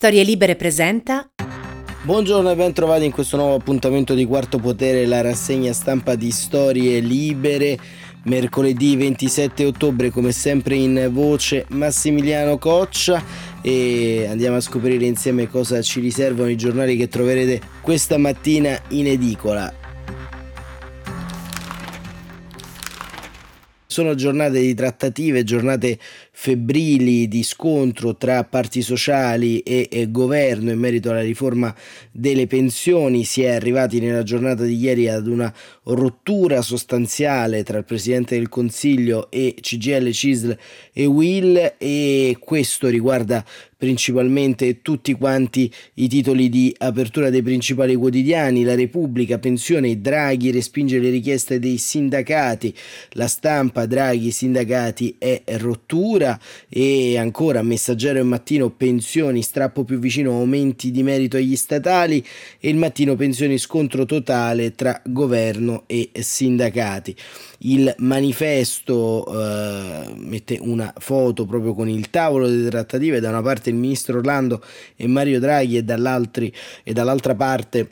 [0.00, 1.30] Storie Libere presenta
[2.04, 6.30] Buongiorno e ben trovati in questo nuovo appuntamento di Quarto Potere, la rassegna stampa di
[6.30, 7.78] Storie Libere.
[8.24, 13.22] Mercoledì 27 ottobre, come sempre in voce Massimiliano Coccia
[13.60, 19.06] e andiamo a scoprire insieme cosa ci riservano i giornali che troverete questa mattina in
[19.06, 19.70] edicola.
[23.86, 25.98] Sono giornate di trattative, giornate
[26.42, 31.74] febbrili di scontro tra parti sociali e, e, governo in merito alla riforma
[32.10, 33.24] delle pensioni.
[33.24, 35.52] Si è arrivati nella giornata di ieri ad una
[35.94, 40.58] rottura sostanziale tra il Presidente del Consiglio e CGL, CISL
[40.92, 43.44] e Will e questo riguarda
[43.80, 50.98] principalmente tutti quanti i titoli di apertura dei principali quotidiani, la Repubblica, pensione, Draghi respinge
[50.98, 52.74] le richieste dei sindacati,
[53.12, 56.38] la stampa, Draghi, sindacati è rottura
[56.68, 62.22] e ancora Messaggero e Mattino, pensioni, strappo più vicino, aumenti di merito agli statali
[62.60, 67.14] e il mattino pensioni scontro totale tra governo e sindacati.
[67.58, 73.70] Il manifesto eh, mette una foto proprio con il tavolo delle trattative, da una parte
[73.70, 74.62] il ministro Orlando
[74.96, 75.84] e Mario Draghi e,
[76.84, 77.88] e dall'altra parte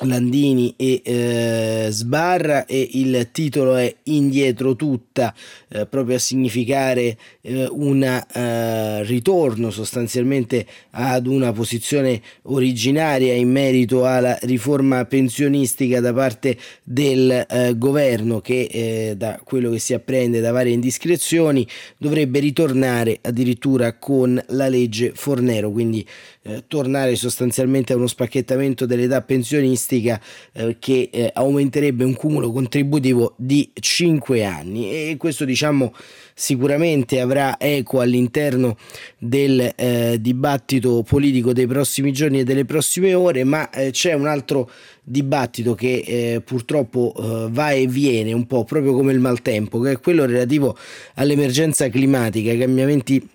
[0.00, 5.34] Landini e eh, Sbarra e il titolo è Indietro tutta,
[5.68, 14.06] eh, proprio a significare eh, un eh, ritorno sostanzialmente ad una posizione originaria in merito
[14.06, 20.40] alla riforma pensionistica da parte del eh, governo che eh, da quello che si apprende
[20.40, 26.04] da varie indiscrezioni dovrebbe ritornare addirittura con la legge Fornero, quindi
[26.66, 30.20] tornare sostanzialmente a uno spacchettamento dell'età pensionistica
[30.52, 34.90] eh, che eh, aumenterebbe un cumulo contributivo di 5 anni.
[34.90, 35.94] E questo diciamo
[36.34, 38.76] sicuramente avrà eco all'interno
[39.18, 44.26] del eh, dibattito politico dei prossimi giorni e delle prossime ore, ma eh, c'è un
[44.26, 44.70] altro
[45.04, 49.92] dibattito che eh, purtroppo eh, va e viene un po' proprio come il maltempo, che
[49.92, 50.76] è quello relativo
[51.14, 53.28] all'emergenza climatica, ai cambiamenti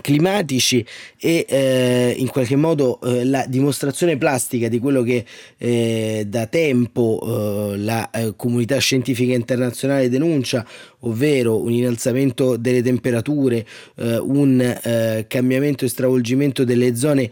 [0.00, 0.84] climatici
[1.18, 5.24] e eh, in qualche modo eh, la dimostrazione plastica di quello che
[5.56, 10.66] eh, da tempo eh, la eh, comunità scientifica internazionale denuncia,
[11.00, 13.64] ovvero un innalzamento delle temperature,
[13.96, 17.30] eh, un cambiamento e stravolgimento delle zone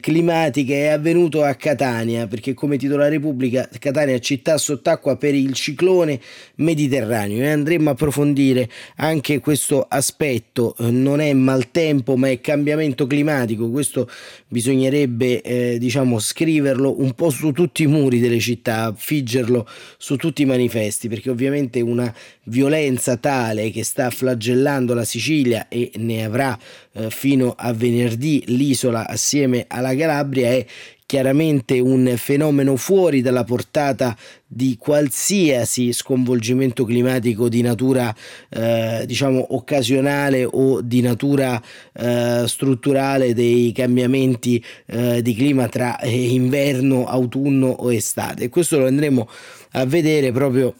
[0.00, 5.52] climatiche è avvenuto a Catania perché come titola Repubblica Catania è città sott'acqua per il
[5.52, 6.20] ciclone
[6.56, 7.42] mediterraneo.
[7.42, 13.70] E andremo a approfondire anche questo aspetto, non è maltempo tempo, ma è cambiamento climatico.
[13.70, 14.08] Questo
[14.48, 20.42] bisognerebbe eh, diciamo scriverlo un po' su tutti i muri delle città, figgerlo su tutti
[20.42, 22.12] i manifesti, perché ovviamente una
[22.44, 26.58] violenza tale che sta flagellando la Sicilia e ne avrà
[26.92, 30.66] eh, fino a venerdì l'isola assieme alla Calabria è
[31.12, 38.14] chiaramente un fenomeno fuori dalla portata di qualsiasi sconvolgimento climatico di natura
[38.48, 41.60] eh, diciamo occasionale o di natura
[41.92, 48.48] eh, strutturale dei cambiamenti eh, di clima tra eh, inverno, autunno o estate.
[48.48, 49.28] Questo lo andremo
[49.72, 50.74] a vedere proprio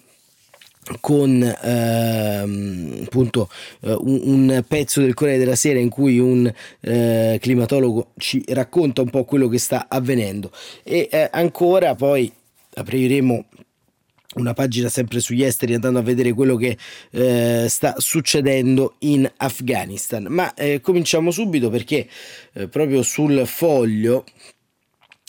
[1.01, 3.49] con ehm, appunto
[3.81, 9.03] eh, un, un, pezzo del Corriere della Sera in cui un eh, climatologo ci racconta
[9.03, 10.51] un po' quello che sta avvenendo.
[10.83, 12.31] E eh, ancora poi
[12.75, 13.45] apriremo
[14.35, 16.77] una pagina sempre sugli esteri andando a vedere quello che
[17.11, 20.27] eh, sta succedendo in Afghanistan.
[20.29, 22.09] Ma eh, cominciamo subito perché
[22.55, 24.25] eh, proprio sul foglio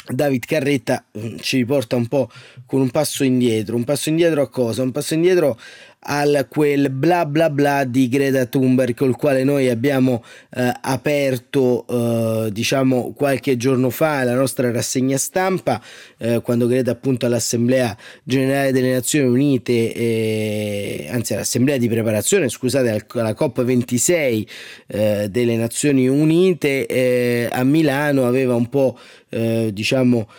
[0.07, 2.29] David Carretta mm, ci riporta un po'
[2.65, 3.75] con un passo indietro.
[3.75, 4.81] Un passo indietro a cosa?
[4.83, 5.57] Un passo indietro
[6.05, 10.23] al quel bla bla bla di Greta Thunberg col quale noi abbiamo
[10.55, 15.81] eh, aperto eh, diciamo qualche giorno fa la nostra rassegna stampa
[16.17, 23.05] eh, quando Greta appunto all'assemblea generale delle Nazioni Unite eh, anzi all'assemblea di preparazione scusate
[23.13, 24.47] alla COP26
[24.87, 28.97] eh, delle Nazioni Unite eh, a Milano aveva un po'
[29.33, 30.29] diciamo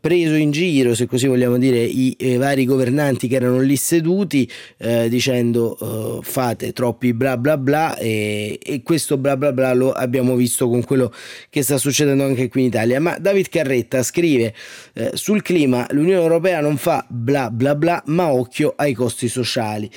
[0.00, 4.50] preso in giro se così vogliamo dire i, i vari governanti che erano lì seduti
[4.78, 9.92] eh, eh, dicendo fate troppi bla bla bla e, e, questo bla bla bla lo
[9.92, 11.12] abbiamo visto con quello
[11.48, 13.00] che sta succedendo anche qui in Italia.
[13.00, 14.54] Ma David Carretta scrive
[14.94, 19.90] eh, sul clima l'Unione Europea non fa bla bla bla ma occhio ai costi sociali.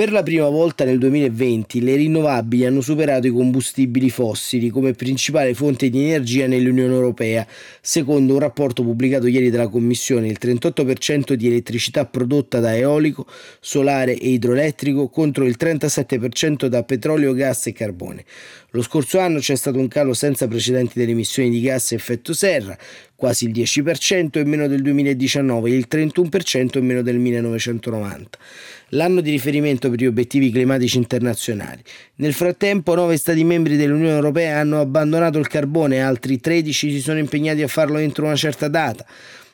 [0.00, 5.52] Per la prima volta nel 2020 le rinnovabili hanno superato i combustibili fossili come principale
[5.52, 7.46] fonte di energia nell'Unione Europea.
[7.82, 13.26] Secondo un rapporto pubblicato ieri dalla Commissione, il 38% di elettricità prodotta da eolico,
[13.60, 18.24] solare e idroelettrico contro il 37% da petrolio, gas e carbone.
[18.70, 22.32] Lo scorso anno c'è stato un calo senza precedenti delle emissioni di gas a effetto
[22.32, 22.76] serra,
[23.14, 28.38] quasi il 10% in meno del 2019 e il 31% in meno del 1990
[28.90, 31.82] l'anno di riferimento per gli obiettivi climatici internazionali.
[32.16, 37.00] Nel frattempo, nove Stati membri dell'Unione Europea hanno abbandonato il carbone e altri 13 si
[37.00, 39.04] sono impegnati a farlo entro una certa data.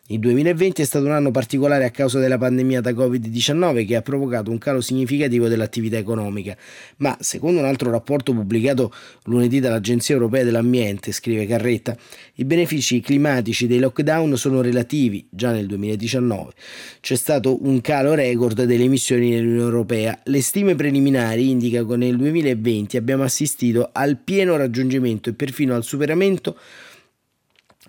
[0.08, 4.02] Il 2020 è stato un anno particolare a causa della pandemia da Covid-19 che ha
[4.02, 6.56] provocato un calo significativo dell'attività economica,
[6.98, 8.92] ma secondo un altro rapporto pubblicato
[9.24, 11.96] lunedì dall'Agenzia Europea dell'Ambiente, scrive Carretta,
[12.34, 16.52] i benefici climatici dei lockdown sono relativi già nel 2019.
[17.00, 20.20] C'è stato un calo record delle emissioni nell'Unione Europea.
[20.22, 25.82] Le stime preliminari indicano che nel 2020 abbiamo assistito al pieno raggiungimento e perfino al
[25.82, 26.56] superamento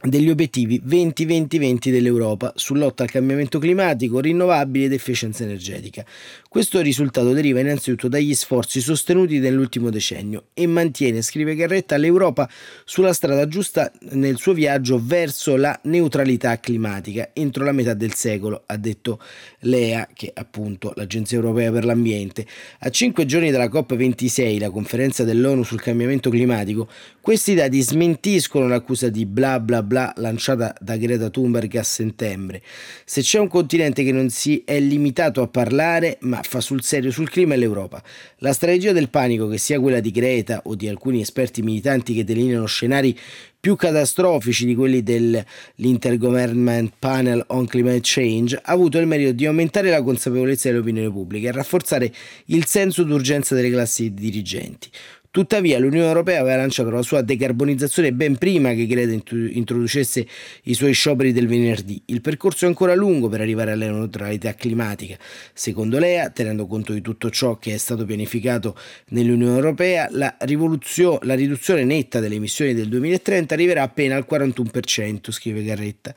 [0.01, 6.05] degli obiettivi 20-20-20 dell'Europa su lotta al cambiamento climatico, rinnovabili ed efficienza energetica.
[6.47, 12.49] Questo risultato deriva innanzitutto dagli sforzi sostenuti nell'ultimo decennio e mantiene, scrive Garretta, l'Europa
[12.85, 18.63] sulla strada giusta nel suo viaggio verso la neutralità climatica entro la metà del secolo,
[18.65, 19.19] ha detto
[19.61, 22.45] l'EA, che è appunto l'Agenzia Europea per l'Ambiente.
[22.79, 26.87] A cinque giorni dalla COP26, la conferenza dell'ONU sul cambiamento climatico,
[27.27, 32.61] questi dati smentiscono l'accusa di bla bla bla lanciata da Greta Thunberg a settembre.
[33.03, 37.11] Se c'è un continente che non si è limitato a parlare, ma fa sul serio
[37.11, 38.01] sul clima è l'Europa.
[38.37, 42.23] La strategia del panico, che sia quella di Greta o di alcuni esperti militanti che
[42.23, 43.13] delineano scenari
[43.59, 49.89] più catastrofici di quelli dell'Intergovernment Panel on Climate Change, ha avuto il merito di aumentare
[49.89, 52.09] la consapevolezza dell'opinione pubblica e rafforzare
[52.45, 54.89] il senso d'urgenza delle classi dirigenti.
[55.31, 60.25] Tuttavia l'Unione Europea aveva lanciato la sua decarbonizzazione ben prima che Greta introducesse
[60.63, 62.01] i suoi scioperi del venerdì.
[62.05, 65.17] Il percorso è ancora lungo per arrivare alla neutralità climatica.
[65.53, 68.75] Secondo l'EA, tenendo conto di tutto ciò che è stato pianificato
[69.09, 75.63] nell'Unione Europea, la, la riduzione netta delle emissioni del 2030 arriverà appena al 41%, scrive
[75.63, 76.15] Garretta,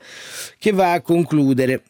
[0.57, 1.83] che va a concludere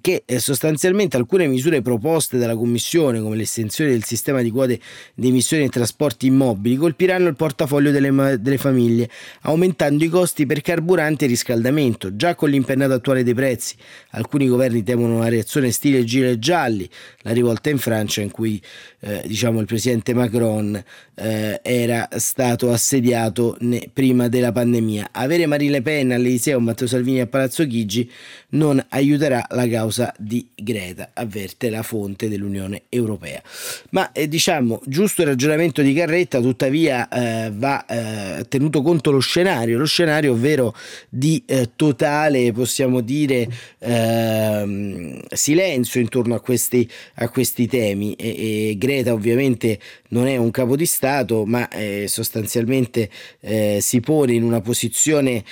[0.00, 4.78] che eh, sostanzialmente alcune misure proposte dalla Commissione, come l'estensione del sistema di quote
[5.14, 9.10] di emissioni ai trasporti immobili, colpiranno il portafoglio delle, delle, famiglie,
[9.42, 12.14] aumentando i costi per carburanti e riscaldamento.
[12.14, 13.74] Già con l'impennata attuale dei prezzi,
[14.10, 16.88] alcuni governi temono una reazione stile gilet gialli,
[17.22, 18.62] la rivolta in Francia in cui
[19.00, 20.82] eh, diciamo, il presidente Macron
[21.16, 25.08] eh, era stato assediato ne, prima della pandemia.
[25.10, 28.08] Avere Marie Le Pen all'Eliseo o Matteo Salvini a Palazzo Chigi
[28.50, 33.42] non aiuterà la causa causa di Greta, avverte la fonte dell'Unione Europea.
[33.90, 39.20] Ma eh, diciamo, giusto il ragionamento di Carretta, tuttavia eh, va eh, tenuto conto lo
[39.20, 40.74] scenario, lo scenario ovvero
[41.08, 43.48] di eh, totale, possiamo dire,
[43.78, 48.12] ehm, silenzio intorno a questi, a questi temi.
[48.14, 49.78] E, e, Greta ovviamente
[50.08, 53.08] non è un capo di Stato, ma eh, sostanzialmente
[53.40, 55.42] eh, si pone in una posizione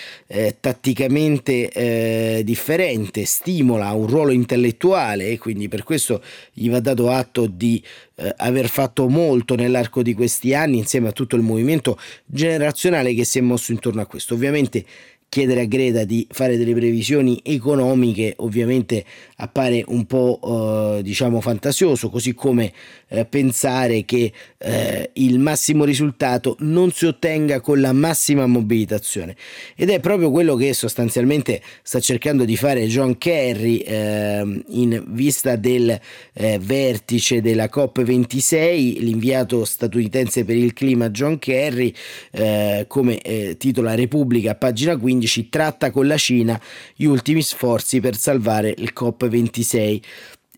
[0.60, 6.22] tatticamente differente, stimola un ruolo ruolo intellettuale e quindi per questo
[6.52, 7.82] gli va dato atto di
[8.16, 13.24] eh, aver fatto molto nell'arco di questi anni insieme a tutto il movimento generazionale che
[13.24, 14.34] si è mosso intorno a questo.
[14.34, 14.84] Ovviamente
[15.28, 19.04] chiedere a Greta di fare delle previsioni economiche ovviamente
[19.36, 22.72] appare un po' eh, diciamo fantasioso così come
[23.08, 29.36] eh, pensare che eh, il massimo risultato non si ottenga con la massima mobilitazione.
[29.76, 35.56] Ed è proprio quello che sostanzialmente sta cercando di fare John Kerry ehm, in vista
[35.56, 35.98] del
[36.32, 41.92] eh, vertice della COP26 l'inviato statunitense per il clima John Kerry
[42.30, 46.60] eh, come eh, titola Repubblica pagina 15 2015 tratta con la Cina
[46.94, 50.00] gli ultimi sforzi per salvare il COP26.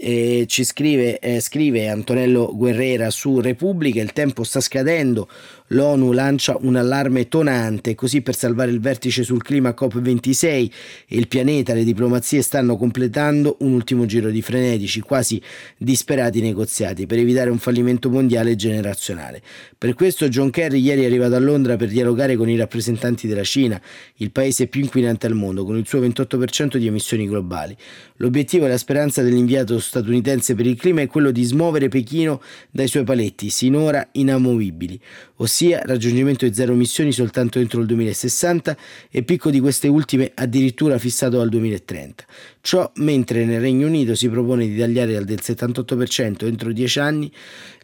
[0.03, 5.29] Eh, ci scrive, eh, scrive Antonello Guerrera su Repubblica, il tempo sta scadendo,
[5.73, 10.71] l'ONU lancia un allarme tonante, così per salvare il vertice sul clima COP26 e
[11.07, 15.41] il pianeta, le diplomazie stanno completando un ultimo giro di frenetici, quasi
[15.77, 19.41] disperati negoziati per evitare un fallimento mondiale generazionale.
[19.79, 23.45] Per questo John Kerry ieri è arrivato a Londra per dialogare con i rappresentanti della
[23.45, 23.81] Cina,
[24.17, 27.77] il paese più inquinante al mondo, con il suo 28% di emissioni globali.
[28.17, 32.89] L'obiettivo e la speranza dell'inviato statunitense per il clima è quello di smuovere Pechino dai
[32.89, 35.01] suoi paletti, sinora inamovibili,
[35.37, 38.77] ossia ossia raggiungimento di zero emissioni soltanto entro il 2060
[39.11, 42.25] e picco di queste ultime addirittura fissato al 2030.
[42.63, 47.31] Ciò mentre nel Regno Unito si propone di tagliare del 78% entro 10 anni,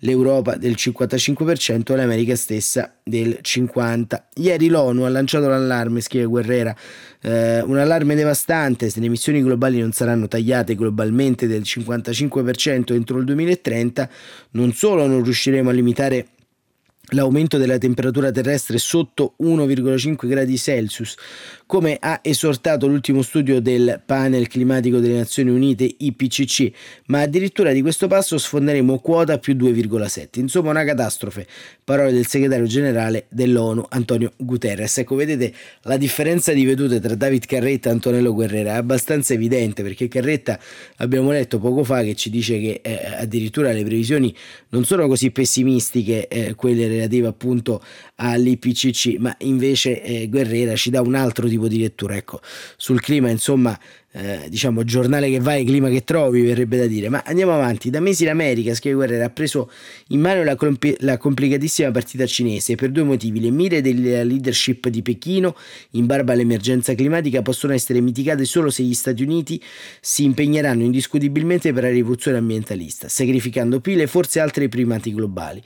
[0.01, 4.23] l'Europa del 55% e l'America stessa del 50%.
[4.37, 6.75] Ieri l'ONU ha lanciato l'allarme, scrive Guerrera,
[7.23, 13.19] eh, un allarme devastante se le emissioni globali non saranno tagliate globalmente del 55% entro
[13.19, 14.09] il 2030,
[14.53, 16.27] non solo non riusciremo a limitare
[17.11, 21.15] l'aumento della temperatura terrestre sotto 1,5 gradi Celsius,
[21.67, 26.73] come ha esortato l'ultimo studio del panel climatico delle Nazioni Unite IPCC,
[27.07, 30.41] ma addirittura di questo passo sfonderemo quota più 2,7.
[30.41, 31.47] Insomma, una catastrofe.
[31.85, 34.99] Parole del segretario generale dell'ONU Antonio Guterres.
[34.99, 39.83] Ecco, vedete la differenza di vedute tra David Carretta e Antonello Guerrera è abbastanza evidente
[39.83, 40.59] perché Carretta
[40.97, 44.35] abbiamo letto poco fa che ci dice che eh, addirittura le previsioni
[44.71, 47.83] non sono così pessimistiche eh, quelle relative appunto
[48.17, 52.17] all'IPCC, ma invece eh, Guerrera ci dà un altro tipo di lettura.
[52.17, 52.41] Ecco,
[52.77, 53.79] sul clima, insomma,
[54.19, 57.11] eh, diciamo giornale che vai, clima che trovi, verrebbe da dire.
[57.11, 57.91] Ma andiamo avanti.
[57.91, 59.71] Da mesi l'America, scrive Guerrera, ha preso
[60.09, 63.41] in mano la, compl- la, complicatissima partita cinese per due motivi.
[63.41, 65.55] Le mire della leadership di Pechino
[65.91, 69.63] in barba all'emergenza climatica possono essere mitigate solo se gli Stati Uniti
[70.01, 75.63] si impegneranno indiscutibilmente per la rivoluzione ambientalista, sacrificando pile e forse altri primati globali.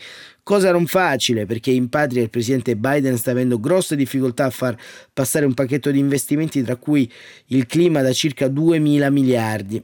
[0.51, 4.77] Cosa non facile perché in patria il presidente Biden sta avendo grosse difficoltà a far
[5.13, 7.09] passare un pacchetto di investimenti tra cui
[7.51, 9.81] il clima da circa 2 mila miliardi.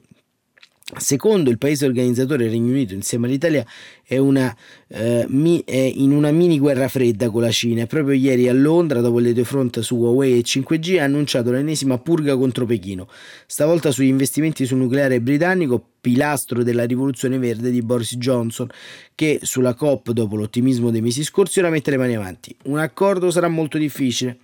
[0.94, 3.66] Secondo il paese organizzatore il Regno Unito insieme all'Italia
[4.04, 4.54] è, una,
[4.86, 7.86] eh, mi, è in una mini guerra fredda con la Cina.
[7.86, 11.98] Proprio ieri a Londra, dopo le due front su Huawei e 5G, ha annunciato l'ennesima
[11.98, 13.08] purga contro Pechino,
[13.46, 18.68] stavolta sugli investimenti sul nucleare britannico, pilastro della rivoluzione verde di Boris Johnson,
[19.16, 22.54] che sulla COP, dopo l'ottimismo dei mesi scorsi, ora mette le mani avanti.
[22.66, 24.38] Un accordo sarà molto difficile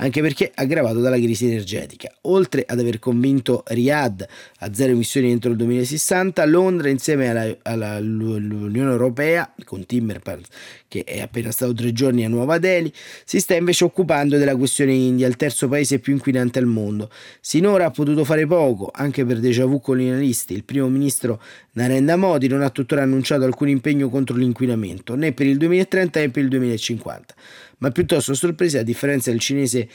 [0.00, 2.12] anche perché aggravato dalla crisi energetica.
[2.22, 4.26] Oltre ad aver convinto Riyadh
[4.60, 10.46] a zero emissioni entro il 2060, Londra insieme all'Unione Europea, con Timmermans
[10.88, 12.90] che è appena stato tre giorni a Nuova Delhi,
[13.24, 17.10] si sta invece occupando della questione India, il terzo paese più inquinante al mondo.
[17.40, 20.54] Sinora ha potuto fare poco, anche per déjà vu colonialisti.
[20.54, 21.40] Il primo ministro
[21.72, 26.30] Narendra Modi non ha tuttora annunciato alcun impegno contro l'inquinamento, né per il 2030 né
[26.30, 27.34] per il 2050
[27.78, 29.88] ma piuttosto sorpresa, a differenza del cinese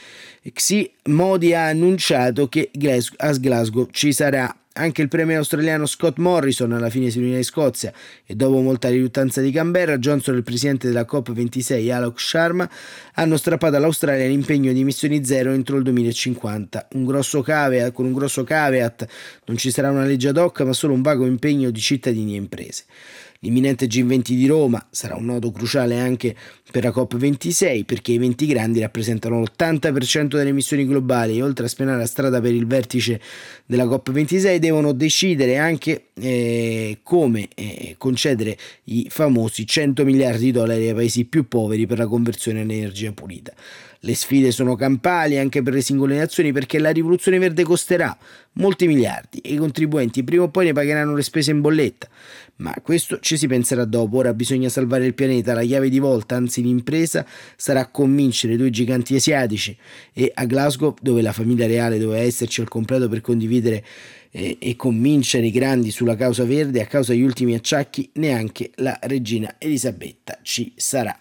[0.52, 2.70] Xi, Modi ha annunciato che
[3.16, 7.44] a Glasgow ci sarà anche il premier australiano Scott Morrison alla fine si riunì in
[7.44, 7.92] Scozia
[8.26, 12.68] e dopo molta riluttanza di Canberra, Johnson e il presidente della COP26 Alok Sharma
[13.14, 16.88] hanno strappato all'Australia l'impegno di emissioni zero entro il 2050.
[16.94, 19.06] Un grosso caveat, con un grosso caveat
[19.44, 22.38] non ci sarà una legge ad hoc ma solo un vago impegno di cittadini e
[22.38, 22.84] imprese.
[23.44, 26.34] L'imminente G20 di Roma sarà un nodo cruciale anche
[26.70, 31.68] per la COP26 perché i 20 grandi rappresentano l'80% delle emissioni globali e oltre a
[31.68, 33.20] spianare la strada per il vertice
[33.66, 40.88] della COP26 devono decidere anche eh, come eh, concedere i famosi 100 miliardi di dollari
[40.88, 43.52] ai paesi più poveri per la conversione in energia pulita.
[44.04, 48.14] Le sfide sono campali anche per le singole nazioni perché la rivoluzione verde costerà
[48.52, 52.06] molti miliardi e i contribuenti prima o poi ne pagheranno le spese in bolletta.
[52.56, 56.36] Ma questo ci si penserà dopo, ora bisogna salvare il pianeta, la chiave di volta,
[56.36, 57.24] anzi l'impresa,
[57.56, 59.74] sarà convincere i due giganti asiatici
[60.12, 63.82] e a Glasgow, dove la famiglia reale doveva esserci al completo per condividere
[64.30, 68.98] eh, e convincere i grandi sulla causa verde, a causa degli ultimi acciacchi, neanche la
[69.02, 71.18] regina Elisabetta ci sarà.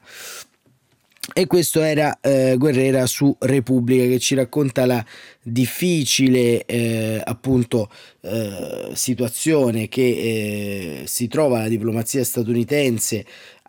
[1.31, 5.03] E questo era eh, Guerrera su Repubblica che ci racconta la
[5.41, 7.89] difficile eh, appunto
[8.21, 13.25] eh, situazione che eh, si trova la diplomazia statunitense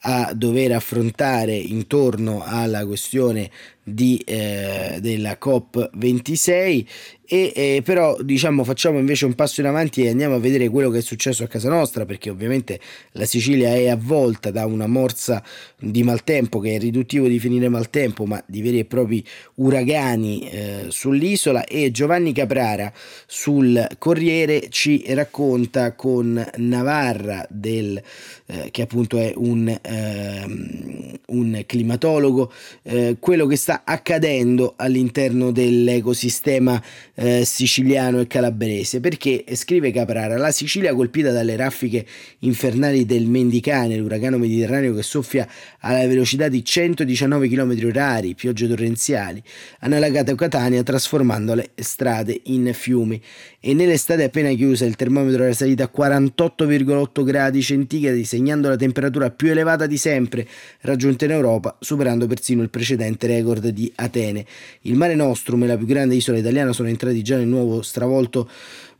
[0.06, 3.48] a dover affrontare intorno alla questione
[3.84, 6.86] di, eh, della COP26
[7.26, 10.90] e eh, però diciamo facciamo invece un passo in avanti e andiamo a vedere quello
[10.90, 12.78] che è successo a casa nostra perché ovviamente
[13.12, 15.42] la Sicilia è avvolta da una morsa
[15.78, 19.24] di maltempo che è riduttivo di finire maltempo ma di veri e propri
[19.54, 22.92] uragani eh, sull'isola e Giovanni Caprara
[23.26, 28.00] sul Corriere ci racconta con Navarra del,
[28.46, 35.50] eh, che appunto è un, ehm, un climatologo eh, quello che sta sta accadendo all'interno
[35.50, 36.80] dell'ecosistema
[37.14, 39.00] eh, siciliano e calabrese?
[39.00, 42.06] Perché scrive Caprara la Sicilia colpita dalle raffiche
[42.40, 45.48] infernali del Mendicane l'uragano mediterraneo che soffia
[45.80, 49.42] alla velocità di 119 km orari piogge torrenziali
[49.80, 53.20] hanno allagato Catania trasformando le strade in fiumi.
[53.60, 59.30] E nell'estate appena chiusa il termometro era salito a 48,8 gradi centigradi segnando la temperatura
[59.30, 60.46] più elevata di sempre
[60.82, 64.44] raggiunta in Europa superando persino il precedente record di Atene.
[64.82, 68.48] Il Mare Nostrum e la più grande isola italiana sono entrati già nel nuovo stravolto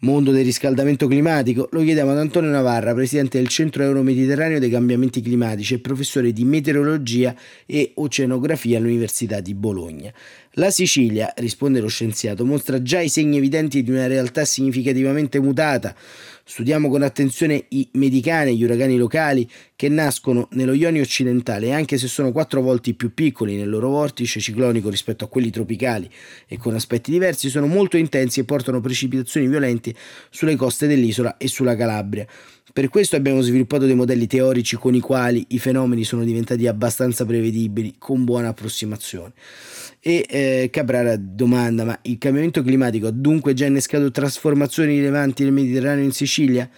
[0.00, 1.68] mondo del riscaldamento climatico?
[1.72, 6.44] Lo chiediamo ad Antonio Navarra, presidente del Centro Euro-Mediterraneo dei Cambiamenti Climatici e professore di
[6.44, 7.34] meteorologia
[7.66, 10.12] e oceanografia all'Università di Bologna.
[10.56, 15.92] La Sicilia, risponde lo scienziato, mostra già i segni evidenti di una realtà significativamente mutata.
[16.44, 22.06] Studiamo con attenzione i medicani, gli uragani locali che nascono nello Ionio occidentale anche se
[22.06, 26.08] sono quattro volte più piccoli nel loro vortice ciclonico rispetto a quelli tropicali
[26.46, 29.92] e con aspetti diversi, sono molto intensi e portano precipitazioni violenti
[30.30, 32.28] sulle coste dell'isola e sulla Calabria.
[32.72, 37.24] Per questo abbiamo sviluppato dei modelli teorici con i quali i fenomeni sono diventati abbastanza
[37.24, 39.32] prevedibili, con buona approssimazione.
[40.06, 45.52] E eh, Caprara domanda: ma il cambiamento climatico ha dunque già innescato trasformazioni rilevanti nel
[45.52, 46.68] Mediterraneo e in Sicilia?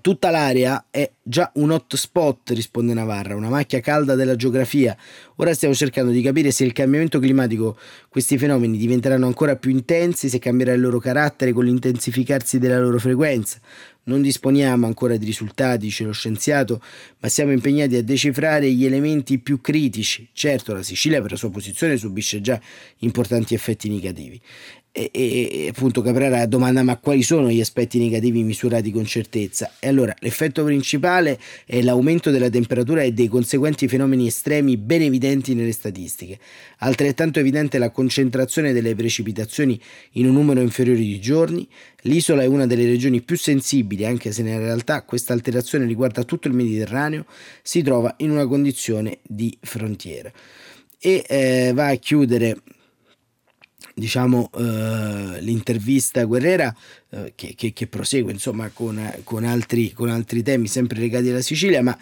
[0.00, 4.96] Tutta l'area è già un hotspot, risponde Navarra, una macchia calda della geografia.
[5.36, 7.76] Ora stiamo cercando di capire se il cambiamento climatico,
[8.08, 12.98] questi fenomeni diventeranno ancora più intensi, se cambierà il loro carattere con l'intensificarsi della loro
[13.00, 13.58] frequenza.
[14.02, 16.80] Non disponiamo ancora di risultati, dice lo scienziato,
[17.18, 20.28] ma siamo impegnati a decifrare gli elementi più critici.
[20.32, 22.58] Certo, la Sicilia per la sua posizione subisce già
[22.98, 24.40] importanti effetti negativi.
[24.92, 29.74] E, e, appunto Caprara domanda ma quali sono gli aspetti negativi misurati con certezza?
[29.78, 35.54] E allora l'effetto principale è l'aumento della temperatura e dei conseguenti fenomeni estremi ben evidenti
[35.54, 36.40] nelle statistiche.
[36.78, 39.80] Altrettanto evidente la concentrazione delle precipitazioni
[40.12, 41.68] in un numero inferiore di giorni.
[42.02, 46.48] L'isola è una delle regioni più sensibili anche se nella realtà questa alterazione riguarda tutto
[46.48, 47.26] il Mediterraneo
[47.62, 50.32] si trova in una condizione di frontiera.
[50.98, 52.56] E eh, va a chiudere
[53.94, 56.74] diciamo, eh, l'intervista Guerrera
[57.10, 61.40] eh, che, che, che, prosegue insomma, con, con, altri, con altri temi sempre legati alla
[61.40, 61.96] Sicilia, ma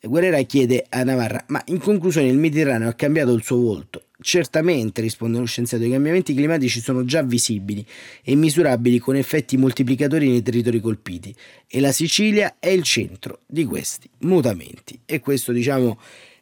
[0.00, 4.02] Guerrera chiede a Navarra, ma in conclusione il Mediterraneo ha cambiato il suo volto?
[4.18, 7.84] Certamente, risponde lo scienziato, i cambiamenti climatici sono già visibili
[8.22, 11.34] e misurabili con effetti moltiplicatori nei territori colpiti
[11.66, 14.98] e la Sicilia è il centro di questi mutamenti.
[15.04, 15.98] E questo, diciamo,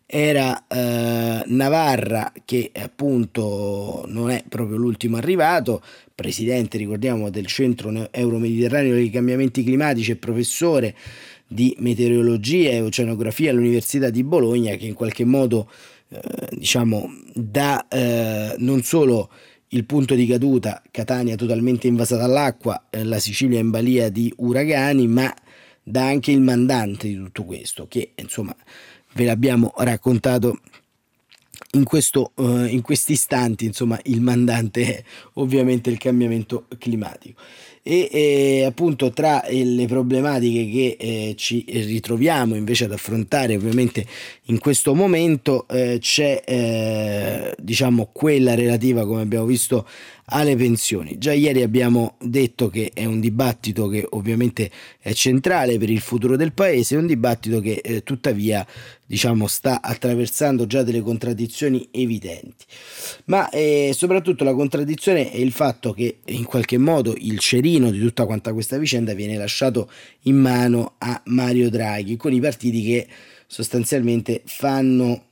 [0.06, 5.82] era eh, Navarra che appunto non è proprio l'ultimo arrivato,
[6.14, 10.94] presidente ricordiamo del centro euro-mediterraneo dei cambiamenti climatici e professore
[11.46, 15.70] di meteorologia e oceanografia all'Università di Bologna che in qualche modo
[16.08, 16.20] eh,
[16.50, 19.30] diciamo dà eh, non solo
[19.68, 25.08] il punto di caduta Catania totalmente invasa dall'acqua, eh, la Sicilia in balia di uragani,
[25.08, 25.34] ma
[25.82, 28.54] dà anche il mandante di tutto questo che insomma
[29.14, 30.58] ve l'abbiamo raccontato
[31.72, 35.02] in, questo, uh, in questi istanti, insomma, il mandante è
[35.34, 37.40] ovviamente il cambiamento climatico.
[37.86, 44.06] E eh, appunto tra le problematiche che eh, ci ritroviamo invece ad affrontare ovviamente
[44.44, 49.86] in questo momento eh, c'è eh, diciamo quella relativa come abbiamo visto
[50.26, 51.19] alle pensioni.
[51.19, 56.37] Già ieri abbiamo detto che è un dibattito che ovviamente è centrale per il futuro
[56.37, 58.67] del paese, è un dibattito che eh, tuttavia
[59.06, 62.65] diciamo sta attraversando già delle contraddizioni evidenti.
[63.26, 68.00] Ma eh, soprattutto la contraddizione è il fatto che in qualche modo il cerino di
[68.00, 69.91] tutta quanta questa vicenda viene lasciato
[70.23, 73.06] in mano a Mario Draghi con i partiti che
[73.47, 75.26] sostanzialmente fanno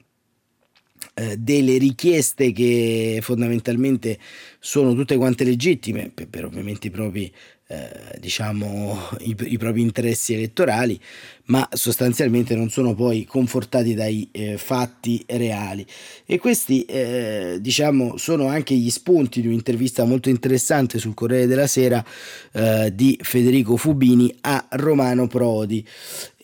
[1.14, 4.18] eh, delle richieste che fondamentalmente
[4.58, 7.32] sono tutte quante legittime per, per ovviamente i propri
[7.72, 11.00] eh, diciamo i, i, propri interessi elettorali
[11.46, 15.84] ma sostanzialmente non sono poi confortati dai eh, fatti reali
[16.26, 21.66] e questi eh, diciamo sono anche gli spunti di un'intervista molto interessante sul Corriere della
[21.66, 22.04] Sera
[22.52, 25.82] eh, di Federico Fubini a Romano Prodi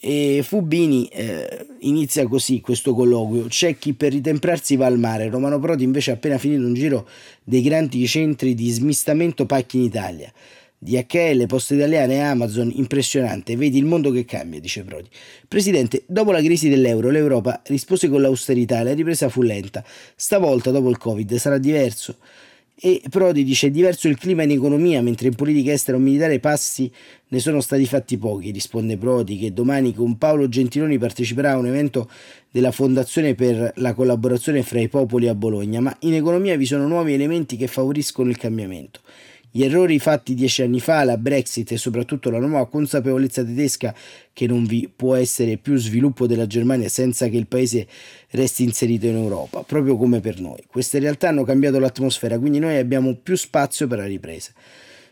[0.00, 5.28] e Fubini eh, inizia così questo colloquio: c'è chi per ritemprarsi va al mare.
[5.28, 7.08] Romano Prodi invece ha appena finito un giro
[7.42, 10.32] dei grandi centri di smistamento pacchi in Italia.
[10.80, 15.08] DHL, Poste Italiane e Amazon, impressionante, vedi il mondo che cambia, dice Prodi.
[15.48, 19.84] Presidente, dopo la crisi dell'euro, l'Europa rispose con l'austerità la ripresa fu lenta.
[20.14, 22.16] Stavolta, dopo il Covid, sarà diverso.
[22.80, 26.88] E Prodi dice diverso il clima in economia, mentre in politica estera o militare passi
[27.30, 31.66] ne sono stati fatti pochi, risponde Prodi che domani con Paolo Gentiloni parteciperà a un
[31.66, 32.08] evento
[32.52, 36.86] della Fondazione per la collaborazione fra i popoli a Bologna, ma in economia vi sono
[36.86, 39.00] nuovi elementi che favoriscono il cambiamento.
[39.50, 43.94] Gli errori fatti dieci anni fa, la Brexit e soprattutto la nuova consapevolezza tedesca
[44.32, 47.86] che non vi può essere più sviluppo della Germania senza che il paese
[48.30, 50.62] resti inserito in Europa, proprio come per noi.
[50.66, 54.52] Queste realtà hanno cambiato l'atmosfera, quindi noi abbiamo più spazio per la ripresa.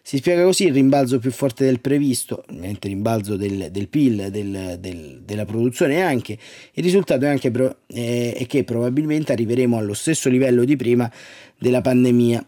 [0.03, 4.77] Si spiega così il rimbalzo più forte del previsto, il rimbalzo del, del PIL, del,
[4.79, 6.38] del, della produzione anche
[6.75, 7.51] il risultato è, anche
[7.88, 11.11] è che probabilmente arriveremo allo stesso livello di prima
[11.59, 12.46] della pandemia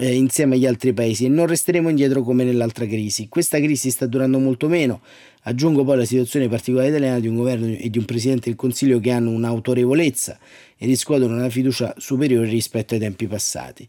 [0.00, 3.28] eh, insieme agli altri paesi e non resteremo indietro come nell'altra crisi.
[3.28, 5.02] Questa crisi sta durando molto meno,
[5.44, 9.00] Aggiungo poi la situazione particolare italiana di un governo e di un presidente del Consiglio
[9.00, 10.38] che hanno un'autorevolezza
[10.76, 13.88] e riscuotono una fiducia superiore rispetto ai tempi passati.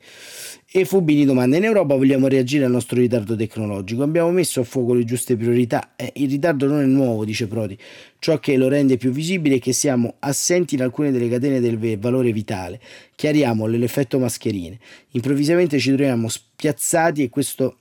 [0.74, 4.04] E Fubini domanda: In Europa vogliamo reagire al nostro ritardo tecnologico?
[4.04, 5.96] Abbiamo messo a fuoco le giuste priorità.
[5.98, 7.78] Eh, il ritardo non è nuovo, dice Prodi.
[8.20, 11.98] Ciò che lo rende più visibile è che siamo assenti in alcune delle catene del
[12.00, 12.80] valore vitale.
[13.14, 14.80] Chiariamo l'effetto mascherine.
[15.10, 17.80] Improvvisamente ci troviamo spiazzati e questo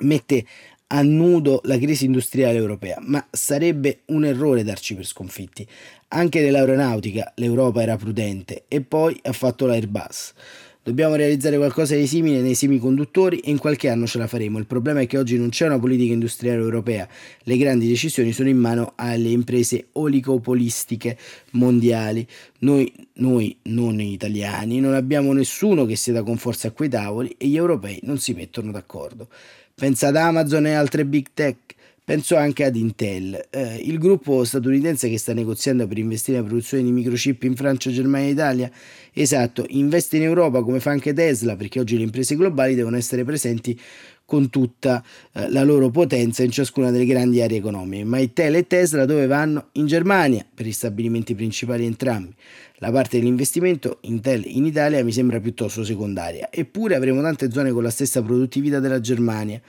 [0.00, 0.44] mette
[0.88, 5.64] a nudo la crisi industriale europea, ma sarebbe un errore darci per sconfitti.
[6.08, 10.34] Anche nell'aeronautica l'Europa era prudente e poi ha fatto l'Airbus.
[10.82, 14.56] Dobbiamo realizzare qualcosa di simile nei semiconduttori e in qualche anno ce la faremo.
[14.56, 17.06] Il problema è che oggi non c'è una politica industriale europea.
[17.42, 21.18] Le grandi decisioni sono in mano alle imprese oligopolistiche
[21.50, 22.26] mondiali.
[22.60, 27.46] Noi, noi non italiani, non abbiamo nessuno che sieda con forza a quei tavoli e
[27.48, 29.28] gli europei non si mettono d'accordo.
[29.74, 31.69] Pensa ad Amazon e altre big tech.
[32.10, 36.82] Penso anche ad Intel, eh, il gruppo statunitense che sta negoziando per investire nella produzione
[36.82, 38.70] di microchip in Francia, Germania e Italia.
[39.12, 43.22] Esatto, investe in Europa come fa anche Tesla, perché oggi le imprese globali devono essere
[43.22, 43.78] presenti
[44.24, 48.02] con tutta eh, la loro potenza in ciascuna delle grandi aree economiche.
[48.02, 49.68] Ma Intel e Tesla dove vanno?
[49.74, 52.34] In Germania, per gli stabilimenti principali entrambi.
[52.78, 57.84] La parte dell'investimento Intel in Italia mi sembra piuttosto secondaria, eppure avremo tante zone con
[57.84, 59.62] la stessa produttività della Germania.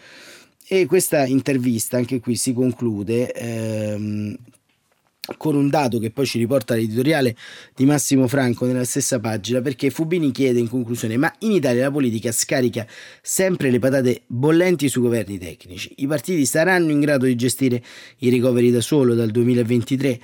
[0.74, 4.38] E questa intervista anche qui si conclude ehm,
[5.36, 7.36] con un dato che poi ci riporta l'editoriale
[7.76, 11.92] di Massimo Franco nella stessa pagina, perché Fubini chiede in conclusione: ma in Italia la
[11.92, 12.88] politica scarica
[13.22, 15.92] sempre le patate bollenti sui governi tecnici.
[15.98, 17.84] I partiti saranno in grado di gestire
[18.20, 20.20] i ricoveri da solo dal 2023?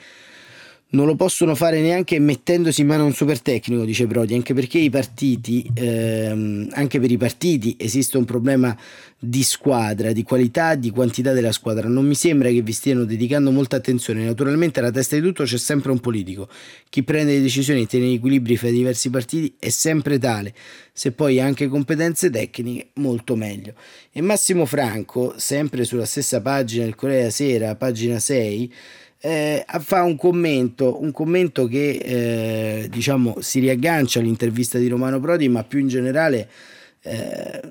[0.90, 4.78] Non lo possono fare neanche mettendosi in mano un super tecnico, dice Prodi, anche perché
[4.78, 8.76] i partiti, ehm, anche per i partiti esiste un problema
[9.20, 11.90] di squadra, di qualità, di quantità della squadra.
[11.90, 14.24] Non mi sembra che vi stiano dedicando molta attenzione.
[14.24, 16.48] Naturalmente alla testa di tutto c'è sempre un politico.
[16.88, 20.54] Chi prende le decisioni e tiene gli equilibri fra i diversi partiti è sempre tale.
[20.94, 23.74] Se poi ha anche competenze tecniche, molto meglio.
[24.12, 28.74] E Massimo Franco, sempre sulla stessa pagina del Corea Sera, pagina 6,
[29.28, 35.50] eh, fa un commento, un commento che eh, diciamo si riaggancia all'intervista di Romano Prodi,
[35.50, 36.50] ma più in generale
[37.02, 37.62] eh,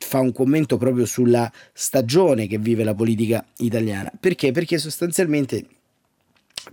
[0.00, 4.10] fa un commento proprio sulla stagione che vive la politica italiana.
[4.18, 4.50] Perché?
[4.50, 5.64] Perché sostanzialmente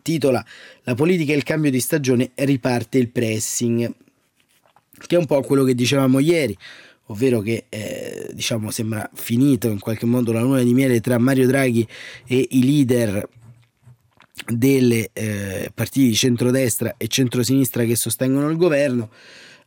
[0.02, 0.44] titola
[0.86, 3.94] La politica e il cambio di stagione riparte il pressing,
[5.06, 6.58] che è un po' quello che dicevamo ieri,
[7.08, 11.46] ovvero che eh, diciamo sembra finito in qualche modo la luna di miele tra Mario
[11.46, 11.88] Draghi
[12.26, 13.30] e i leader
[14.48, 19.10] delle eh, partiti di centrodestra e centrosinistra che sostengono il governo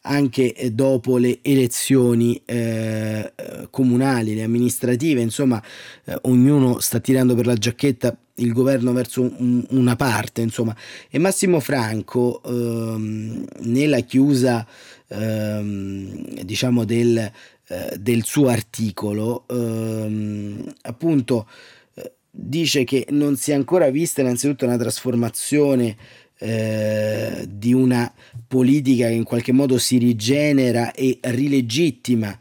[0.07, 3.33] anche eh, dopo le elezioni eh,
[3.71, 5.63] comunali, le amministrative, insomma,
[6.05, 10.75] eh, ognuno sta tirando per la giacchetta il governo verso un, una parte, insomma.
[11.11, 14.67] E Massimo Franco, ehm, nella chiusa,
[15.09, 17.19] ehm, diciamo, del,
[17.69, 21.47] eh, del, suo articolo, ehm, appunto,
[22.39, 25.97] dice che non si è ancora vista innanzitutto una trasformazione
[26.39, 28.13] eh, di una
[28.47, 32.39] politica che in qualche modo si rigenera e rilegittima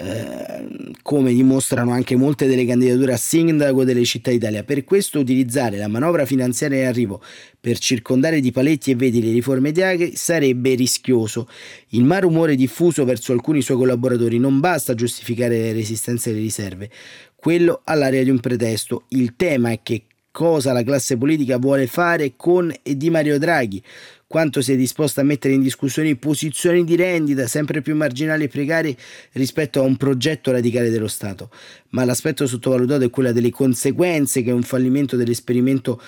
[0.00, 4.62] eh, come dimostrano anche molte delle candidature a sindaco delle città d'Italia.
[4.62, 7.20] Per questo utilizzare la manovra finanziaria in arrivo
[7.58, 11.48] per circondare di paletti e veti le riforme Draghi sarebbe rischioso.
[11.88, 16.40] Il malumore diffuso verso alcuni suoi collaboratori non basta a giustificare le resistenze e le
[16.40, 16.90] riserve,
[17.40, 19.04] quello all'area di un pretesto.
[19.08, 23.82] Il tema è che cosa la classe politica vuole fare con e di Mario Draghi,
[24.28, 28.48] quanto si è disposta a mettere in discussione posizioni di rendita sempre più marginali e
[28.48, 28.94] precarie
[29.32, 31.50] rispetto a un progetto radicale dello Stato.
[31.90, 36.00] Ma l'aspetto sottovalutato è quello delle conseguenze che un fallimento dell'esperimento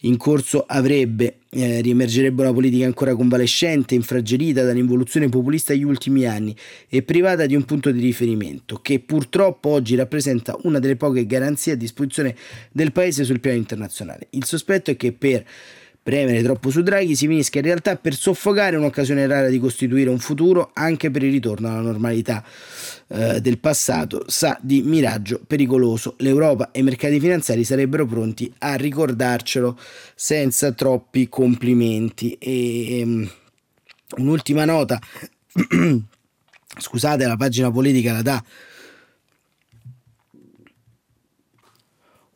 [0.00, 1.38] in corso avrebbe.
[1.56, 6.54] Eh, riemergerebbe una politica ancora convalescente, infragilita dall'involuzione populista degli ultimi anni
[6.88, 11.72] e privata di un punto di riferimento, che purtroppo oggi rappresenta una delle poche garanzie
[11.72, 12.34] a disposizione
[12.72, 14.26] del Paese sul piano internazionale.
[14.30, 15.44] Il sospetto è che per
[16.04, 20.18] premere troppo su Draghi si finisca in realtà per soffocare un'occasione rara di costituire un
[20.18, 22.44] futuro anche per il ritorno alla normalità
[23.08, 26.14] eh, del passato, sa di miraggio pericoloso.
[26.18, 29.78] L'Europa e i mercati finanziari sarebbero pronti a ricordarcelo
[30.14, 32.36] senza troppi complimenti.
[32.38, 33.30] E, um,
[34.18, 35.00] un'ultima nota,
[36.78, 38.44] scusate, la pagina politica la dà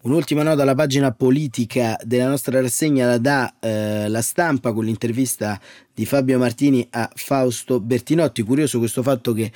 [0.08, 5.60] Un'ultima nota alla pagina politica della nostra rassegna la dà eh, la stampa con l'intervista
[5.92, 8.40] di Fabio Martini a Fausto Bertinotti.
[8.40, 9.52] Curioso questo fatto che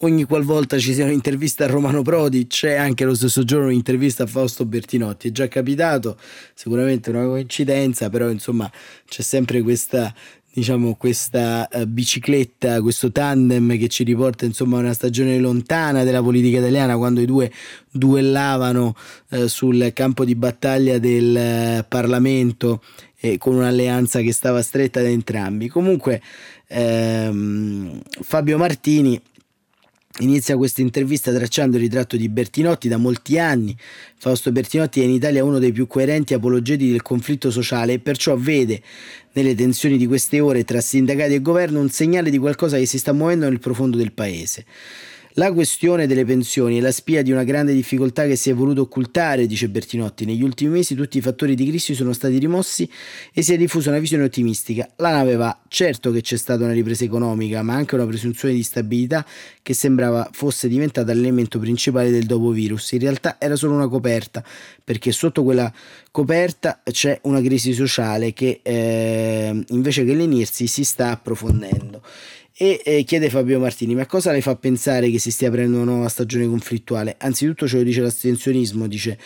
[0.00, 4.26] ogni qualvolta ci sia un'intervista a Romano Prodi c'è anche lo stesso giorno un'intervista a
[4.26, 5.28] Fausto Bertinotti.
[5.28, 6.18] È già capitato,
[6.52, 8.68] sicuramente una coincidenza, però insomma
[9.06, 10.12] c'è sempre questa
[10.52, 16.22] diciamo questa uh, bicicletta, questo tandem che ci riporta insomma a una stagione lontana della
[16.22, 17.50] politica italiana quando i due
[17.90, 18.94] duellavano
[19.30, 22.82] uh, sul campo di battaglia del uh, Parlamento
[23.20, 25.68] eh, con un'alleanza che stava stretta da entrambi.
[25.68, 26.20] Comunque
[26.66, 29.20] ehm, Fabio Martini
[30.18, 33.74] Inizia questa intervista tracciando il ritratto di Bertinotti da molti anni.
[34.18, 38.36] Fausto Bertinotti è in Italia uno dei più coerenti apologeti del conflitto sociale e perciò
[38.36, 38.82] vede
[39.32, 42.98] nelle tensioni di queste ore tra sindacati e governo un segnale di qualcosa che si
[42.98, 44.66] sta muovendo nel profondo del paese.
[45.36, 48.82] La questione delle pensioni è la spia di una grande difficoltà che si è voluto
[48.82, 50.26] occultare, dice Bertinotti.
[50.26, 52.86] Negli ultimi mesi tutti i fattori di crisi sono stati rimossi
[53.32, 54.86] e si è diffusa una visione ottimistica.
[54.96, 55.58] La nave va.
[55.68, 59.24] Certo che c'è stata una ripresa economica, ma anche una presunzione di stabilità
[59.62, 62.92] che sembrava fosse diventata l'elemento principale del dopo virus.
[62.92, 64.44] In realtà era solo una coperta,
[64.84, 65.72] perché sotto quella
[66.10, 72.02] coperta c'è una crisi sociale che eh, invece che lenirsi si sta approfondendo.
[72.54, 75.90] E eh, chiede Fabio Martini: Ma cosa le fa pensare che si stia aprendo una
[75.92, 77.16] nuova stagione conflittuale?
[77.18, 79.18] Anzitutto ce lo dice l'astensionismo, dice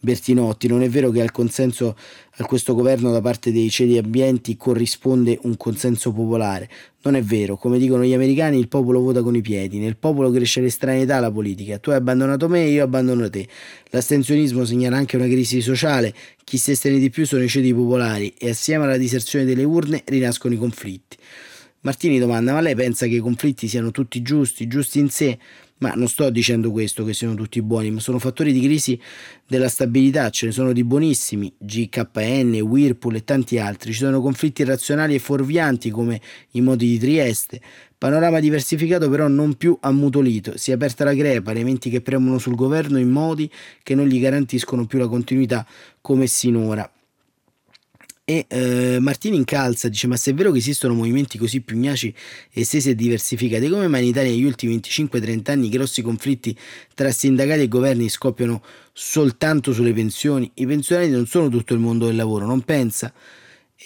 [0.00, 0.68] Bertinotti.
[0.68, 1.96] Non è vero che al consenso
[2.36, 6.68] a questo governo da parte dei ceti ambienti corrisponde un consenso popolare.
[7.04, 9.78] Non è vero, come dicono gli americani, il popolo vota con i piedi.
[9.78, 11.78] Nel popolo cresce l'estraneità alla politica.
[11.78, 13.48] Tu hai abbandonato me, io abbandono te.
[13.88, 16.12] L'astensionismo segnala anche una crisi sociale.
[16.44, 20.02] Chi si estende di più sono i ceti popolari e assieme alla diserzione delle urne
[20.04, 21.16] rinascono i conflitti.
[21.84, 25.38] Martini domanda: ma lei pensa che i conflitti siano tutti giusti, giusti in sé?
[25.78, 28.98] Ma non sto dicendo questo, che siano tutti buoni, ma sono fattori di crisi
[29.46, 33.92] della stabilità, ce ne sono di buonissimi, GKN, Whirlpool e tanti altri.
[33.92, 37.60] Ci sono conflitti irrazionali e fuorvianti come i modi di Trieste.
[37.98, 42.54] Panorama diversificato però non più ammutolito, si è aperta la crepa, elementi che premono sul
[42.54, 43.50] governo in modi
[43.82, 45.66] che non gli garantiscono più la continuità
[46.00, 46.90] come sinora.
[48.26, 52.14] E eh, Martini incalza, dice: Ma se è vero che esistono movimenti così pugnaci,
[52.52, 56.56] estesi e diversificati, come mai in Italia negli ultimi 25-30 anni grossi conflitti
[56.94, 58.62] tra sindacati e governi scoppiano
[58.94, 60.50] soltanto sulle pensioni?
[60.54, 63.12] I pensionati non sono tutto il mondo del lavoro, non pensa?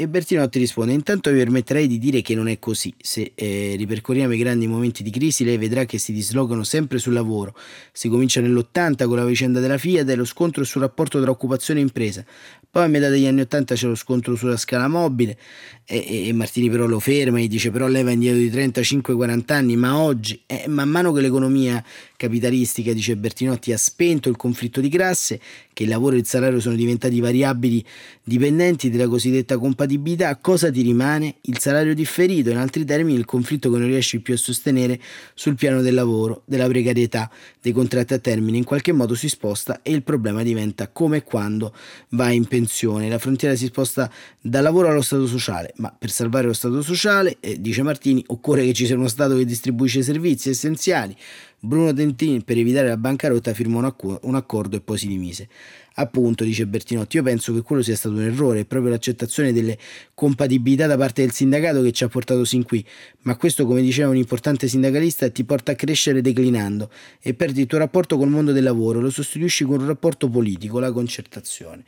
[0.00, 2.94] E Bertinotti risponde: Intanto vi permetterei di dire che non è così.
[3.00, 7.14] Se eh, ripercorriamo i grandi momenti di crisi, lei vedrà che si dislocano sempre sul
[7.14, 7.52] lavoro.
[7.90, 11.80] Si comincia nell'80 con la vicenda della Fiat e lo scontro sul rapporto tra occupazione
[11.80, 12.24] e impresa.
[12.70, 15.36] Poi a metà degli anni 80 c'è lo scontro sulla scala mobile
[15.84, 19.74] e, e Martini però lo ferma e dice però lei va indietro di 35-40 anni,
[19.76, 21.82] ma oggi, eh, man mano che l'economia
[22.14, 25.40] capitalistica, dice Bertinotti, ha spento il conflitto di classe,
[25.78, 27.84] che il lavoro e il salario sono diventati variabili
[28.24, 31.36] dipendenti della cosiddetta compatibilità, cosa ti rimane?
[31.42, 34.98] Il salario differito, in altri termini il conflitto che non riesci più a sostenere
[35.34, 37.30] sul piano del lavoro, della precarietà,
[37.62, 41.22] dei contratti a termine, in qualche modo si sposta e il problema diventa come e
[41.22, 41.72] quando
[42.10, 43.08] va in pensione.
[43.08, 44.10] La frontiera si sposta
[44.40, 48.64] dal lavoro allo stato sociale, ma per salvare lo Stato sociale, eh, dice Martini, occorre
[48.64, 51.16] che ci sia uno Stato che distribuisce servizi essenziali.
[51.60, 55.48] Bruno Dentin, per evitare la bancarotta, firmò un, acc- un accordo e poi si dimise.
[55.94, 59.76] Appunto, dice Bertinotti, io penso che quello sia stato un errore, è proprio l'accettazione delle
[60.14, 62.84] compatibilità da parte del sindacato che ci ha portato sin qui,
[63.22, 66.90] ma questo, come diceva un importante sindacalista, ti porta a crescere declinando
[67.20, 70.78] e perdi il tuo rapporto col mondo del lavoro, lo sostituisci con un rapporto politico,
[70.78, 71.82] la concertazione.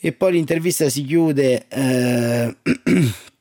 [0.00, 2.56] E poi l'intervista si chiude eh,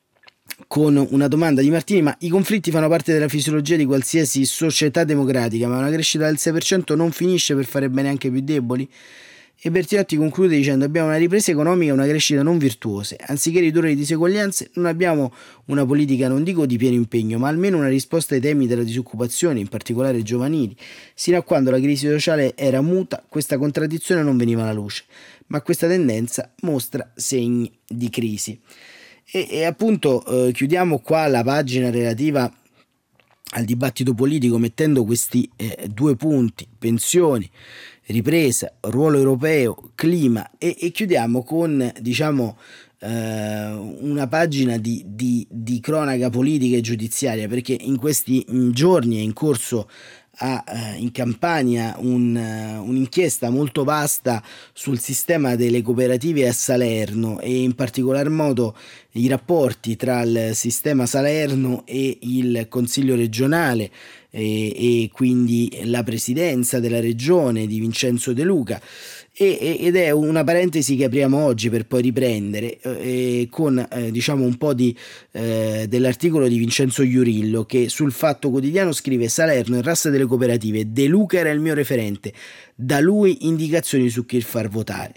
[0.67, 5.03] con una domanda di Martini, ma i conflitti fanno parte della fisiologia di qualsiasi società
[5.03, 8.89] democratica, ma una crescita del 6% non finisce per fare bene anche ai più deboli?
[9.59, 13.17] E Bertinotti conclude dicendo abbiamo una ripresa economica e una crescita non virtuose.
[13.19, 15.33] Anziché ridurre le diseguaglianze, non abbiamo
[15.65, 19.59] una politica, non dico di pieno impegno, ma almeno una risposta ai temi della disoccupazione,
[19.59, 20.77] in particolare giovanili.
[21.15, 25.05] Sino a quando la crisi sociale era muta, questa contraddizione non veniva alla luce
[25.47, 28.59] ma questa tendenza mostra segni di crisi.
[29.29, 32.49] E, e appunto eh, chiudiamo qua la pagina relativa
[33.51, 37.49] al dibattito politico mettendo questi eh, due punti, pensioni,
[38.05, 42.57] ripresa, ruolo europeo, clima e, e chiudiamo con diciamo
[42.99, 49.21] eh, una pagina di, di, di cronaca politica e giudiziaria perché in questi giorni è
[49.21, 49.89] in corso
[50.37, 57.39] ha eh, in Campania un, uh, un'inchiesta molto vasta sul sistema delle cooperative a Salerno
[57.39, 58.75] e in particolar modo
[59.13, 63.89] i rapporti tra il sistema Salerno e il Consiglio regionale
[64.29, 68.79] e, e quindi la presidenza della regione di Vincenzo De Luca
[69.39, 74.43] e, ed è una parentesi che apriamo oggi per poi riprendere eh, con eh, diciamo
[74.43, 74.95] un po' di,
[75.33, 80.91] eh, dell'articolo di Vincenzo Iurillo che sul Fatto Quotidiano scrive Salerno il rassa delle cooperative
[80.91, 82.33] De Luca era il mio referente
[82.79, 85.15] da lui indicazioni su chi far votare.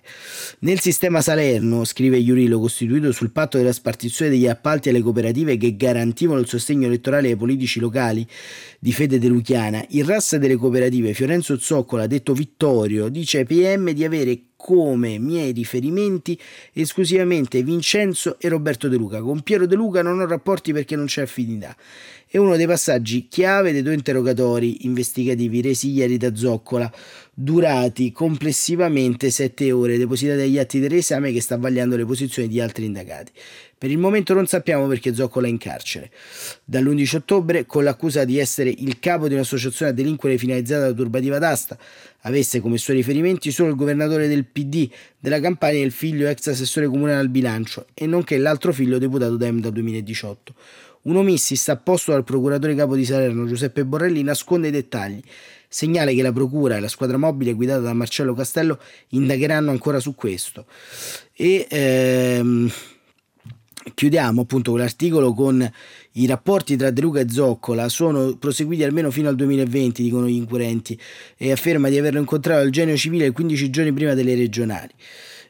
[0.61, 5.77] Nel sistema Salerno, scrive Iurillo, costituito sul patto della spartizione degli appalti alle cooperative che
[5.77, 8.27] garantivano il sostegno elettorale ai politici locali
[8.79, 14.05] di fede deluchiana, il RAS delle cooperative Fiorenzo Zoccola, detto Vittorio, dice ai PM di
[14.05, 16.38] avere come miei riferimenti
[16.75, 19.20] esclusivamente Vincenzo e Roberto De Luca.
[19.20, 21.75] Con Piero De Luca non ho rapporti perché non c'è affinità.
[22.27, 26.92] È uno dei passaggi chiave dei due interrogatori investigativi resi ieri da Zoccola,
[27.33, 32.85] durati complessivamente sette ore, depositati agli atti dell'esame che sta vagliando le posizioni di altri
[32.85, 33.33] indagati.
[33.81, 36.11] Per il momento non sappiamo perché Zoccola è in carcere.
[36.66, 41.38] Dall'11 ottobre, con l'accusa di essere il capo di un'associazione a delinquere finalizzata alla turbativa
[41.38, 41.79] d'asta,
[42.25, 44.87] avesse come suoi riferimenti solo il governatore del PD
[45.19, 49.38] della Campania e il figlio ex assessore comunale al bilancio, e nonché l'altro figlio deputato
[49.38, 50.55] Dem dal 2018.
[51.05, 55.23] Un omissis apposto dal procuratore capo di Salerno Giuseppe Borrelli nasconde i dettagli.
[55.66, 60.14] Segnale che la procura e la squadra mobile guidata da Marcello Castello indagheranno ancora su
[60.14, 60.66] questo.
[61.33, 62.71] E ehm,
[63.94, 65.70] Chiudiamo appunto quell'articolo con
[66.12, 70.35] i rapporti tra De Luca e Zoccola sono proseguiti almeno fino al 2020, dicono gli
[70.35, 70.98] inquirenti,
[71.37, 74.90] e afferma di averlo incontrato al genio civile 15 giorni prima delle regionali.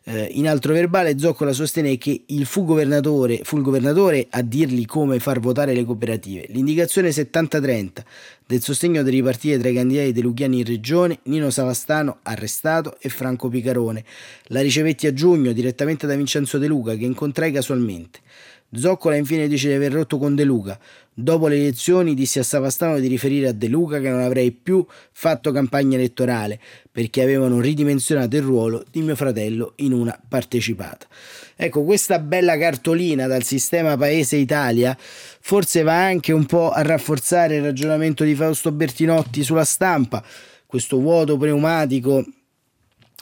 [0.03, 4.87] Eh, in altro verbale Zoccola sostiene che il fu governatore, fu il governatore a dirgli
[4.87, 6.47] come far votare le cooperative.
[6.49, 7.89] L'indicazione 70-30
[8.47, 13.49] del sostegno delle ripartite tra i candidati deluchiani in regione, Nino Savastano arrestato e Franco
[13.49, 14.03] Picarone.
[14.45, 18.21] La ricevetti a giugno direttamente da Vincenzo De Luca che incontrai casualmente.
[18.73, 20.79] Zoccola infine dice di aver rotto con De Luca.
[21.21, 24.85] Dopo le elezioni dissi a Savastano di riferire a De Luca che non avrei più
[25.13, 26.59] fatto campagna elettorale
[26.91, 31.07] perché avevano ridimensionato il ruolo di mio fratello in una partecipata.
[31.57, 37.57] Ecco, questa bella cartolina dal sistema Paese Italia forse va anche un po' a rafforzare
[37.57, 40.25] il ragionamento di Fausto Bertinotti sulla stampa,
[40.65, 42.25] questo vuoto pneumatico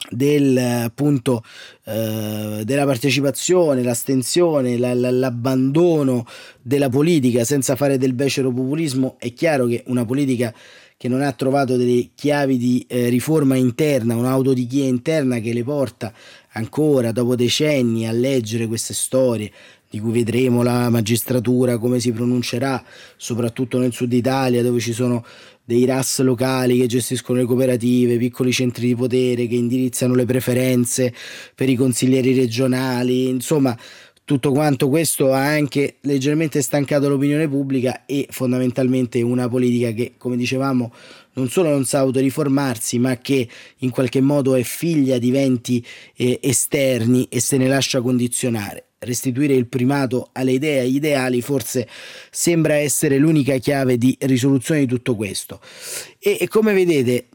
[0.09, 1.43] del, appunto,
[1.85, 6.25] eh, della partecipazione, l'astensione, la, la, l'abbandono
[6.61, 10.53] della politica senza fare del becero populismo, è chiaro che una politica
[10.95, 16.11] che non ha trovato delle chiavi di eh, riforma interna, un'autodichia interna che le porta
[16.53, 19.49] ancora dopo decenni a leggere queste storie
[19.89, 22.83] di cui vedremo la magistratura come si pronuncerà,
[23.17, 25.25] soprattutto nel sud Italia dove ci sono
[25.69, 31.13] dei RAS locali che gestiscono le cooperative, piccoli centri di potere che indirizzano le preferenze
[31.53, 33.77] per i consiglieri regionali, insomma
[34.25, 40.37] tutto quanto questo ha anche leggermente stancato l'opinione pubblica e fondamentalmente una politica che, come
[40.37, 40.91] dicevamo,
[41.33, 46.39] non solo non sa autoriformarsi, ma che in qualche modo è figlia di venti eh,
[46.41, 51.87] esterni e se ne lascia condizionare restituire il primato alle idee, agli ideali, forse
[52.29, 55.59] sembra essere l'unica chiave di risoluzione di tutto questo.
[56.19, 57.27] E, e come vedete,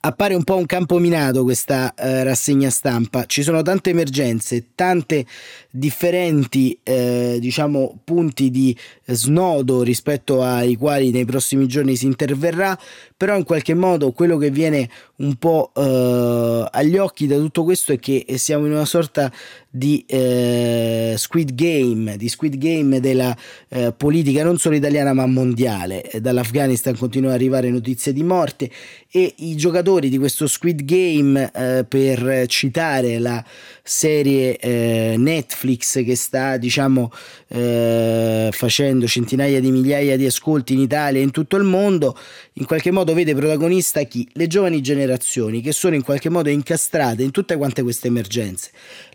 [0.00, 3.26] appare un po' un campo minato questa eh, rassegna stampa.
[3.26, 5.26] Ci sono tante emergenze, tante
[5.70, 12.78] differenti eh, diciamo, punti di snodo rispetto ai quali nei prossimi giorni si interverrà,
[13.16, 17.92] però in qualche modo quello che viene un po' eh, agli occhi da tutto questo
[17.92, 19.32] è che siamo in una sorta
[19.70, 23.36] di eh, Squid Game, di Squid Game della
[23.68, 26.10] eh, politica non solo italiana ma mondiale.
[26.20, 28.70] Dall'Afghanistan continuano ad arrivare notizie di morte
[29.10, 33.44] e i giocatori di questo Squid Game, eh, per citare la
[33.82, 37.10] serie eh, Netflix che sta diciamo
[37.48, 42.16] eh, facendo centinaia di migliaia di ascolti in Italia e in tutto il mondo,
[42.54, 44.26] in qualche modo vede protagonista chi?
[44.32, 48.70] Le giovani generazioni che sono in qualche modo incastrate in tutte quante queste emergenze.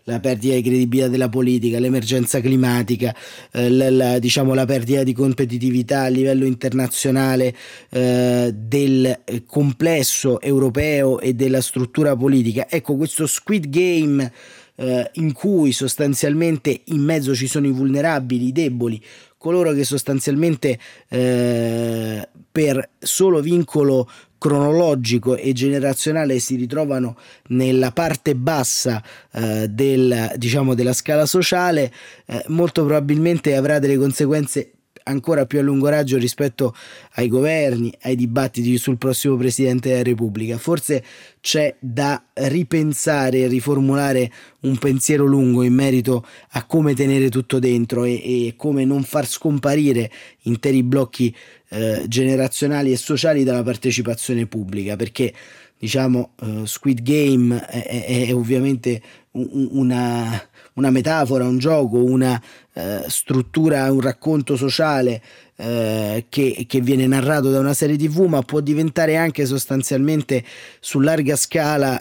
[0.06, 3.14] La perdita di credibilità della politica, l'emergenza climatica,
[3.52, 7.54] eh, la, la, diciamo, la perdita di competitività a livello internazionale
[7.90, 12.66] eh, del complesso europeo e della struttura politica.
[12.68, 14.32] Ecco, questo Squid Game
[14.76, 19.02] eh, in cui sostanzialmente in mezzo ci sono i vulnerabili, i deboli,
[19.38, 20.78] coloro che sostanzialmente
[21.08, 24.08] eh, per solo vincolo
[24.44, 27.16] cronologico e generazionale si ritrovano
[27.48, 29.02] nella parte bassa
[29.32, 31.90] eh, del, diciamo, della scala sociale,
[32.26, 34.72] eh, molto probabilmente avrà delle conseguenze
[35.04, 36.74] ancora più a lungo raggio rispetto
[37.14, 40.58] ai governi, ai dibattiti sul prossimo Presidente della Repubblica.
[40.58, 41.02] Forse
[41.40, 44.30] c'è da ripensare e riformulare
[44.60, 49.26] un pensiero lungo in merito a come tenere tutto dentro e, e come non far
[49.26, 50.10] scomparire
[50.42, 51.34] interi blocchi
[51.74, 55.34] eh, generazionali e sociali dalla partecipazione pubblica, perché
[55.76, 59.02] diciamo uh, Squid Game è, è, è ovviamente
[59.32, 60.40] una,
[60.74, 62.40] una, metafora, un gioco, una
[62.74, 65.20] uh, struttura, un racconto sociale
[65.56, 70.44] uh, che, che, viene narrato da una serie tv, ma può diventare anche sostanzialmente
[70.78, 72.00] su larga scala,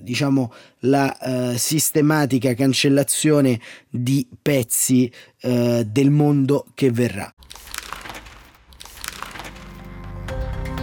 [0.00, 0.50] diciamo,
[0.80, 7.34] la sistematica cancellazione di pezzi del mondo che verrà.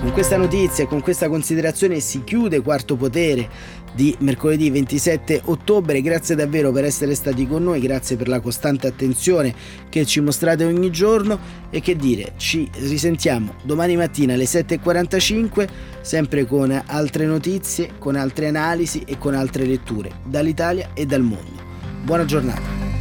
[0.02, 3.48] Con questa notizia e con questa considerazione si chiude Quarto Potere
[3.94, 6.02] di mercoledì 27 ottobre.
[6.02, 9.54] Grazie davvero per essere stati con noi, grazie per la costante attenzione
[9.90, 11.38] che ci mostrate ogni giorno
[11.70, 15.70] e che dire, ci risentiamo domani mattina alle 7.45
[16.02, 21.62] sempre con altre notizie, con altre analisi e con altre letture dall'Italia e dal mondo.
[22.04, 23.01] Buona giornata.